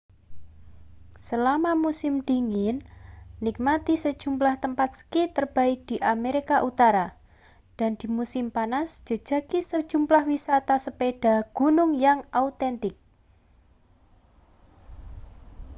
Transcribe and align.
selama 1.27 1.71
musim 1.85 2.13
dingin 2.29 2.77
nikmati 3.45 3.93
sejumlah 4.03 4.55
tempat 4.63 4.89
ski 4.99 5.21
terbaik 5.35 5.79
di 5.89 5.97
amerika 6.13 6.57
utara 6.69 7.07
dan 7.79 7.91
di 7.99 8.07
musim 8.17 8.45
panas 8.55 8.89
jajaki 9.07 9.59
sejumlah 9.71 10.23
wisata 10.31 10.75
sepeda 10.85 11.35
gunung 11.57 11.91
yang 12.05 12.19
autentik 12.41 12.95